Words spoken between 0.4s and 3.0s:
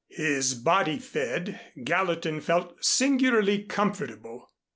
body fed, Gallatin felt